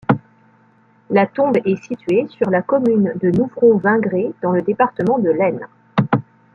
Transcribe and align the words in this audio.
La 1.11 1.27
tombe 1.27 1.57
est 1.63 1.75
située 1.83 2.25
sur 2.35 2.49
la 2.49 2.63
commune 2.63 3.13
de 3.21 3.29
Nouvron-Vingré, 3.37 4.33
dans 4.41 4.51
le 4.51 4.63
département 4.63 5.19
de 5.19 5.29
l'Aisne. 5.29 5.67